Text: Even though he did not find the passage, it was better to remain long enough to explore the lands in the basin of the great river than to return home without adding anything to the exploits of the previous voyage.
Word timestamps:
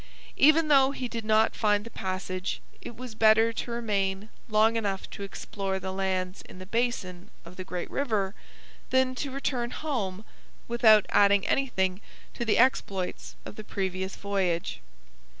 Even 0.37 0.67
though 0.67 0.89
he 0.93 1.07
did 1.07 1.23
not 1.23 1.53
find 1.55 1.85
the 1.85 1.91
passage, 1.91 2.59
it 2.81 2.95
was 2.95 3.13
better 3.13 3.53
to 3.53 3.69
remain 3.69 4.29
long 4.49 4.75
enough 4.75 5.07
to 5.11 5.21
explore 5.21 5.79
the 5.79 5.93
lands 5.93 6.41
in 6.49 6.57
the 6.57 6.65
basin 6.65 7.29
of 7.45 7.55
the 7.55 7.63
great 7.63 7.87
river 7.91 8.33
than 8.89 9.13
to 9.13 9.29
return 9.29 9.69
home 9.69 10.25
without 10.67 11.05
adding 11.09 11.45
anything 11.45 12.01
to 12.33 12.43
the 12.43 12.57
exploits 12.57 13.35
of 13.45 13.57
the 13.57 13.63
previous 13.63 14.15
voyage. 14.15 14.81